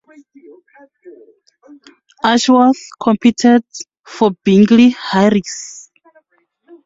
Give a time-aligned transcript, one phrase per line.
[2.23, 3.63] Ashworth competed
[4.03, 5.91] for Bingley Harriers.